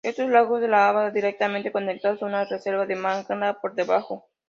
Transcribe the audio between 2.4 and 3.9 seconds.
reserva de magma por